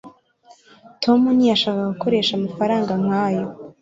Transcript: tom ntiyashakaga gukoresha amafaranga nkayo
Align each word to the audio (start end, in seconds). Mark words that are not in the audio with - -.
tom 1.03 1.19
ntiyashakaga 1.35 1.91
gukoresha 1.93 2.31
amafaranga 2.35 2.91
nkayo 3.03 3.43